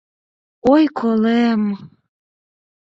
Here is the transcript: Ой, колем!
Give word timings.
Ой, 0.73 0.83
колем! 0.99 1.61